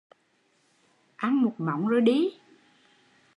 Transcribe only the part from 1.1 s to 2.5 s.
Ăn một móng rồi đi